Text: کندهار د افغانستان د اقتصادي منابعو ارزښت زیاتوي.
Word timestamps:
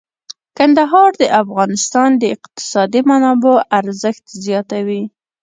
کندهار 0.57 1.11
د 1.21 1.23
افغانستان 1.41 2.09
د 2.17 2.23
اقتصادي 2.35 3.01
منابعو 3.09 3.63
ارزښت 3.79 4.25
زیاتوي. 4.45 5.03